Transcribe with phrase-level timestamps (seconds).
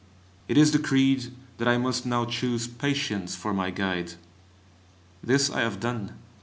[0.47, 1.27] It is decreed
[1.59, 4.13] that I must now choose Patience for my guide!
[5.23, 6.13] This I have done.